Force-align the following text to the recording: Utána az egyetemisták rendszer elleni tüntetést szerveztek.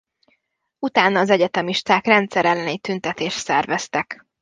Utána 0.79 1.19
az 1.19 1.29
egyetemisták 1.29 2.05
rendszer 2.05 2.45
elleni 2.45 2.77
tüntetést 2.79 3.37
szerveztek. 3.37 4.25